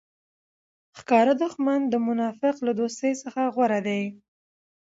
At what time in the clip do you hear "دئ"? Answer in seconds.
3.87-4.03